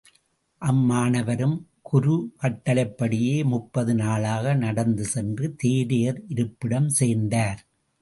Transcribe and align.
அம் 0.61 0.79
மாணவரும் 0.91 1.53
குரு 1.81 2.15
கட்டளைப்படியே 2.41 3.43
முப்பது 3.43 3.95
நாளாக 3.95 4.55
நடந்துசென்று 4.55 5.55
தேரையர் 5.63 6.21
இருப்பிடம் 6.27 6.89
சேர்ந்தார். 6.99 7.61